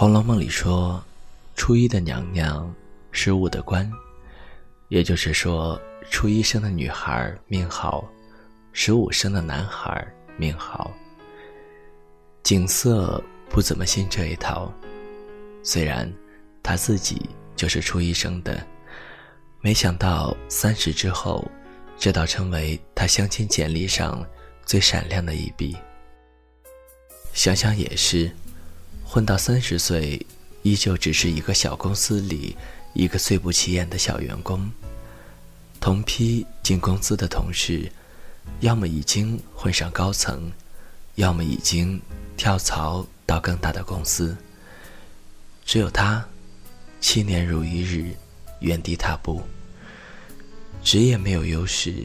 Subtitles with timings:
[0.00, 0.98] 红楼梦》里说，
[1.54, 2.74] 初一的娘娘，
[3.12, 3.86] 十五的官，
[4.88, 5.78] 也就是说，
[6.10, 8.08] 初一生的女孩命好，
[8.72, 10.02] 十五生的男孩
[10.38, 10.90] 命好。
[12.42, 14.72] 景色不怎么信这一套，
[15.62, 16.10] 虽然
[16.62, 18.66] 他自己就是初一生的，
[19.60, 21.46] 没想到三十之后，
[21.98, 24.26] 这倒成为他相亲简历上
[24.64, 25.76] 最闪亮的一笔。
[27.34, 28.34] 想想也是，
[29.12, 30.24] 混到三十岁，
[30.62, 32.56] 依旧只是一个小公司里
[32.94, 34.70] 一个最不起眼的小员工。
[35.80, 37.90] 同批进公司的同事，
[38.60, 40.52] 要么已经混上高层，
[41.16, 42.00] 要么已经。
[42.36, 44.34] 跳槽到更大的公司。
[45.66, 46.26] 只有他，
[46.98, 48.14] 七年如一日，
[48.60, 49.42] 原地踏步。
[50.82, 52.02] 职业没有优势，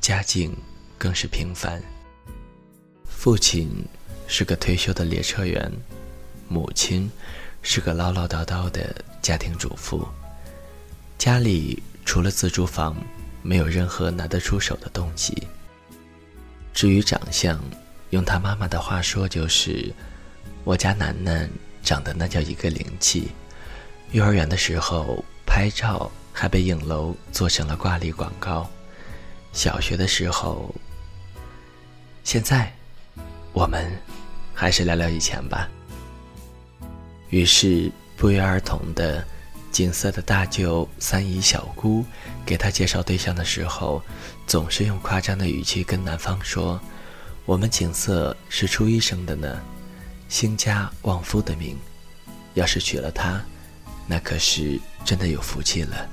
[0.00, 0.56] 家境
[0.96, 1.82] 更是平凡。
[3.04, 3.68] 父亲
[4.26, 5.70] 是个退休的列车员，
[6.48, 7.10] 母亲
[7.62, 10.06] 是个唠唠叨叨的家庭主妇。
[11.18, 12.96] 家里除了自住房，
[13.42, 15.46] 没有任何拿得出手的东西。
[16.72, 17.58] 至于长相，
[18.10, 19.92] 用他妈妈的话说，就是
[20.64, 21.48] 我家楠楠
[21.82, 23.28] 长得那叫一个灵气。
[24.12, 28.68] 幼儿园的时候拍照还被影楼做成了挂历广告。
[29.52, 30.74] 小学的时候，
[32.24, 32.72] 现在
[33.52, 33.90] 我们
[34.52, 35.68] 还是聊聊以前吧。
[37.34, 39.26] 于是不约而同的，
[39.72, 42.04] 景色的大舅、三姨、小姑
[42.46, 44.00] 给他介绍对象的时候，
[44.46, 46.80] 总是用夸张的语气跟男方说。
[47.44, 49.60] 我们景色是初一生的呢，
[50.28, 51.76] 兴家旺夫的命，
[52.54, 53.44] 要是娶了她，
[54.06, 56.08] 那可是真的有福气了。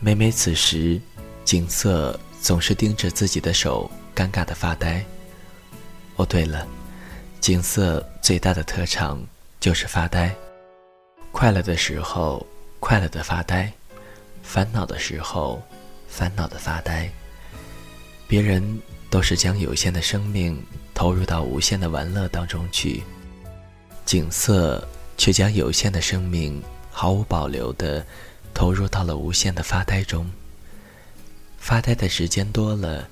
[0.00, 1.00] 每每此时，
[1.46, 5.02] 景色总是盯着自己的手，尴尬的发呆。
[6.16, 6.68] 哦，对了，
[7.40, 9.26] 景色最大的特长
[9.60, 10.34] 就是发呆。
[11.32, 12.46] 快乐的时候，
[12.80, 13.70] 快乐的发呆；
[14.42, 15.62] 烦恼的时候，
[16.08, 17.10] 烦恼的发呆。
[18.26, 18.80] 别人。
[19.10, 23.02] 都是将有限的生命投入到无限的玩乐当中去，
[24.04, 24.86] 景色
[25.16, 28.04] 却将有限的生命毫无保留的
[28.52, 30.30] 投入到了无限的发呆中。
[31.56, 33.08] 发呆的时间多了，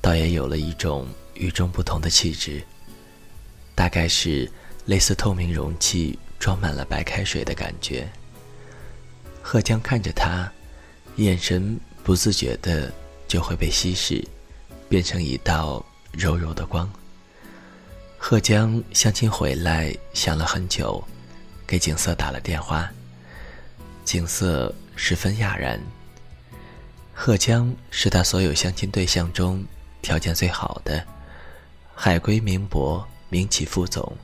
[0.00, 2.62] 倒也有了一种与众不同的气质，
[3.74, 4.48] 大概是
[4.86, 8.08] 类似透明容器装满了白开水的感觉。
[9.42, 10.50] 贺江看着他，
[11.16, 12.92] 眼神不自觉的
[13.26, 14.24] 就会被稀释。
[14.86, 16.88] 变成一道柔柔的光。
[18.16, 21.02] 贺江相亲回来，想了很久，
[21.66, 22.88] 给景色打了电话。
[24.04, 25.80] 景色十分讶然。
[27.12, 29.64] 贺江是他所有相亲对象中
[30.00, 31.04] 条件最好的，
[31.94, 34.16] 海归名博，民企副总。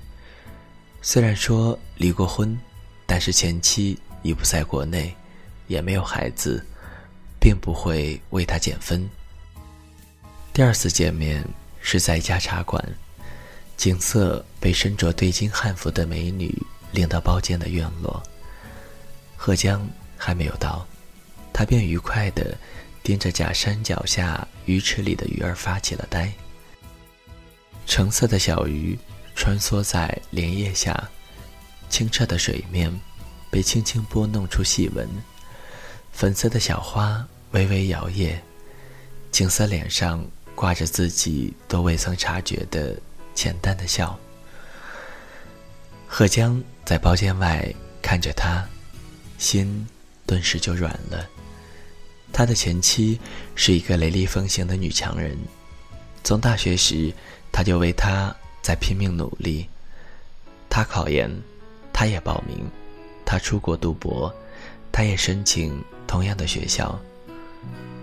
[1.02, 2.58] 虽然说离过婚，
[3.06, 5.14] 但是前妻已不在国内，
[5.66, 6.64] 也没有孩子，
[7.40, 9.08] 并不会为他减分。
[10.52, 11.42] 第二次见面
[11.80, 12.84] 是在一家茶馆，
[13.76, 16.54] 景色被身着对襟汉服的美女
[16.92, 18.22] 领到包间的院落。
[19.36, 20.86] 贺江还没有到，
[21.50, 22.54] 他便愉快地
[23.02, 26.30] 盯着假山脚下鱼池里的鱼儿发起了呆。
[27.86, 28.98] 橙色的小鱼
[29.40, 31.08] 穿梭在莲叶下，
[31.88, 32.92] 清澈的水面
[33.50, 35.08] 被轻轻拨弄出细纹，
[36.12, 38.38] 粉色的小花微微摇曳，
[39.30, 40.22] 景色脸上。
[40.52, 42.94] 挂着自己都未曾察觉的
[43.34, 44.18] 浅淡的笑，
[46.06, 47.66] 贺江在包间外
[48.02, 48.68] 看着他，
[49.38, 49.88] 心
[50.26, 51.26] 顿时就软了。
[52.30, 53.18] 他的前妻
[53.54, 55.34] 是一个雷厉风行的女强人，
[56.22, 57.10] 从大学时
[57.50, 59.68] 他就为她在拼命努力。
[60.68, 61.30] 他考研，
[61.92, 62.58] 他也报名；
[63.24, 64.34] 他出国读博，
[64.92, 66.98] 他也申请同样的学校。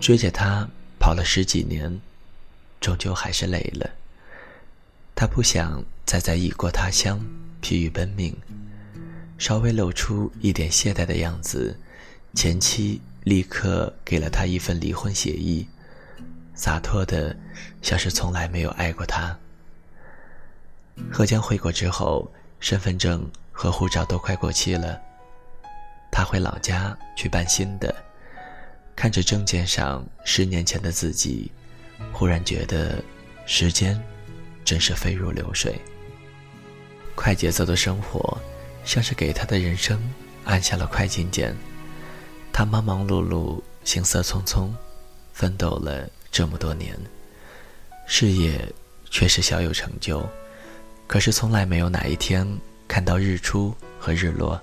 [0.00, 0.68] 追着他
[0.98, 2.00] 跑了十几年。
[2.80, 3.90] 终究还是累了。
[5.16, 7.20] 他不想再在异国他乡
[7.60, 8.32] 疲于奔命，
[9.36, 11.76] 稍微露出一点懈怠的样子，
[12.34, 15.66] 前妻立刻给了他一份离婚协议，
[16.54, 17.36] 洒脱的
[17.82, 19.36] 像是从来没有爱过他。
[21.10, 22.30] 何江回国之后，
[22.60, 25.00] 身份证和护照都快过期了，
[26.10, 27.94] 他回老家去办新的，
[28.94, 31.50] 看着证件上十年前的自己。
[32.12, 33.02] 忽然觉得，
[33.46, 34.00] 时间
[34.64, 35.74] 真是飞如流水。
[37.16, 38.38] 快节奏的生活，
[38.84, 40.00] 像是给他的人生
[40.44, 41.56] 按下了快进键。
[42.52, 44.70] 他忙忙碌碌，行色匆匆，
[45.32, 46.96] 奋斗了这么多年，
[48.06, 48.72] 事业
[49.10, 50.28] 却是小有成就，
[51.08, 52.46] 可是从来没有哪一天
[52.86, 54.60] 看到日出和日落。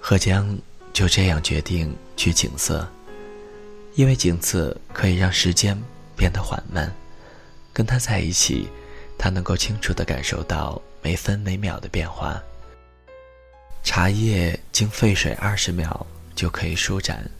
[0.00, 0.58] 贺江
[0.94, 2.88] 就这样决定去景色，
[3.94, 5.78] 因为景色可以让时间
[6.16, 6.90] 变得缓慢。
[7.72, 8.66] 跟他在一起，
[9.18, 12.42] 他能够清楚地感受到每分每秒的变化。
[13.84, 17.30] 茶叶经沸水二十秒就可以舒展，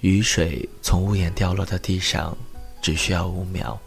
[0.00, 2.36] 雨水从屋檐掉落到地上
[2.80, 3.78] 只需要五秒。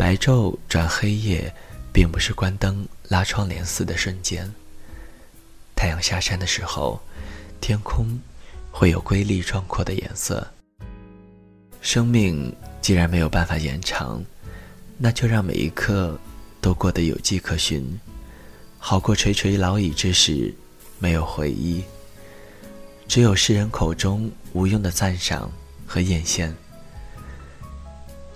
[0.00, 1.52] 白昼转黑夜，
[1.92, 4.50] 并不是关灯拉窗帘似的瞬间。
[5.76, 6.98] 太阳下山的时候，
[7.60, 8.18] 天空
[8.70, 10.50] 会有瑰丽壮阔的颜色。
[11.82, 12.50] 生命
[12.80, 14.24] 既然没有办法延长，
[14.96, 16.18] 那就让每一刻
[16.62, 18.00] 都过得有迹可循，
[18.78, 20.50] 好过垂垂老矣之时
[20.98, 21.84] 没有回忆，
[23.06, 25.52] 只有世人口中无用的赞赏
[25.86, 26.50] 和艳羡。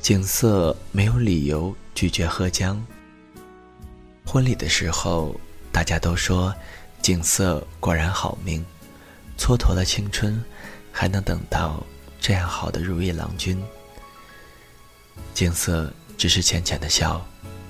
[0.04, 2.78] 景色没有理由拒绝贺江。
[4.26, 5.34] 婚礼的时候，
[5.72, 6.54] 大家都说
[7.00, 8.62] 景色果然好命，
[9.38, 10.44] 蹉跎了青春，
[10.92, 11.82] 还能等到
[12.20, 13.58] 这样好的如意郎君。
[15.32, 17.26] 景色只是浅浅的笑，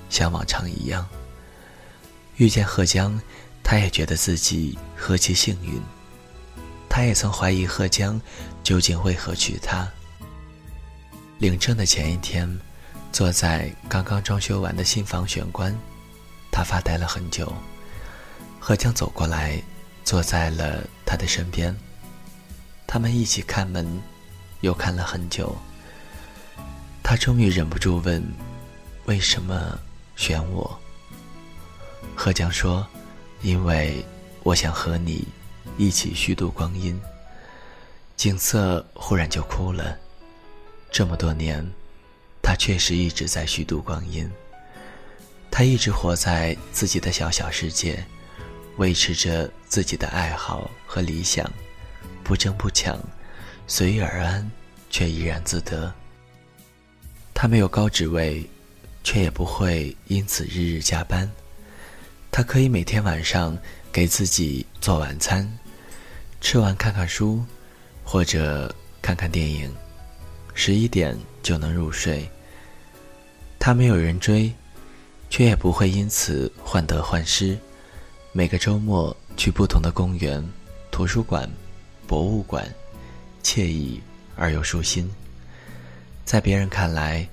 [0.09, 1.07] 像往常一样。
[2.35, 3.17] 遇见贺江，
[3.63, 5.81] 他也觉得自己何其幸运。
[6.89, 8.19] 他也曾怀疑贺江
[8.61, 9.89] 究竟为何娶她。
[11.37, 12.49] 领证的前一天，
[13.11, 15.77] 坐在刚刚装修完的新房玄关，
[16.49, 17.53] 他发呆了很久。
[18.57, 19.61] 何江走过来，
[20.05, 21.75] 坐在了他的身边。
[22.87, 24.01] 他们一起看门，
[24.61, 25.53] 又看了很久。
[27.03, 28.23] 他终于忍不住问
[29.05, 29.77] ：“为什么
[30.15, 30.79] 选我？”
[32.15, 32.87] 贺江说
[33.43, 34.03] ：“因为
[34.43, 35.27] 我想和你
[35.77, 36.99] 一起虚度光阴。”
[38.15, 39.97] 景色忽然就哭了。
[40.91, 41.65] 这么多年，
[42.41, 44.29] 他确实一直在虚度光阴。
[45.51, 48.03] 他一直活在自己的小小世界，
[48.77, 51.49] 维持着自己的爱好和理想，
[52.23, 52.99] 不争不抢，
[53.67, 54.49] 随遇而安，
[54.89, 55.93] 却怡然自得。
[57.33, 58.49] 他没有高职位，
[59.03, 61.29] 却也不会因此日日加班。
[62.31, 63.57] 他可以每天晚上
[63.91, 65.49] 给自己做晚餐，
[66.41, 67.43] 吃完看看书，
[68.03, 69.73] 或者看看电影。
[70.55, 72.27] 十一点就能入睡。
[73.59, 74.51] 他没有人追，
[75.29, 77.57] 却也不会因此患得患失。
[78.31, 80.43] 每个周末去不同的公园、
[80.91, 81.49] 图书馆、
[82.07, 82.67] 博物馆，
[83.43, 84.01] 惬意
[84.35, 85.11] 而又舒心。
[86.23, 87.27] 在别人看来，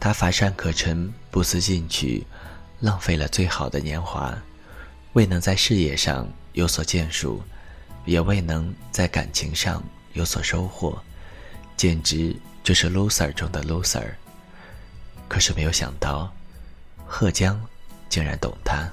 [0.00, 2.24] 他乏善可陈、不思进取，
[2.80, 4.36] 浪费了最好的年华，
[5.14, 7.42] 未能在事业上有所建树，
[8.04, 9.82] 也未能在感情上
[10.12, 11.00] 有所收获，
[11.76, 12.34] 简直。
[12.68, 14.06] 就是 loser 中的 loser。
[15.26, 16.30] 可是没有想到，
[17.06, 17.58] 贺江
[18.10, 18.86] 竟然懂他。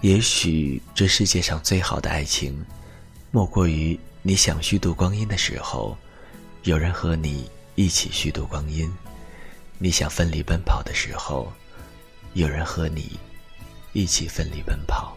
[0.00, 2.60] 也许这世界上最好的爱情，
[3.30, 5.96] 莫过于你想虚度光阴的时候，
[6.64, 8.90] 有人和你一起虚度光阴；
[9.78, 11.52] 你想奋力奔跑的时候，
[12.32, 13.16] 有人和你
[13.92, 15.16] 一起奋力奔跑。